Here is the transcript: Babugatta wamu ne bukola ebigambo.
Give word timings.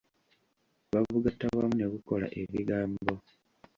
Babugatta 0.91 1.45
wamu 1.57 1.75
ne 1.77 1.85
bukola 1.91 2.27
ebigambo. 2.41 3.13